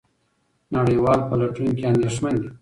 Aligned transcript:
نړیوال 0.75 1.19
پلټونکي 1.29 1.83
اندېښمن 1.91 2.35
دي. 2.41 2.49